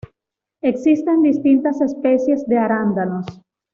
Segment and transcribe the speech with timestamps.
[0.61, 3.27] Existen distintas especies de arándanos.